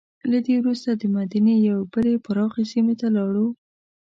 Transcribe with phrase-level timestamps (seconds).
[0.31, 3.47] له دې وروسته دمدینې یوې بلې پراخې سیمې ته لاړو.